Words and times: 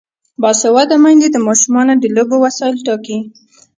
باسواده 0.41 0.95
میندې 1.03 1.27
د 1.31 1.37
ماشومانو 1.47 1.93
د 1.97 2.03
لوبو 2.15 2.35
وسایل 2.45 2.77
ټاکي. 2.85 3.17